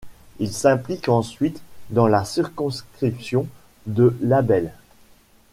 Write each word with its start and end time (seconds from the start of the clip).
Il 0.39 0.51
s'implique 0.51 1.09
ensuite 1.09 1.61
dans 1.91 2.07
la 2.07 2.25
circonscription 2.25 3.45
de 3.85 4.17
Labelle. 4.23 4.73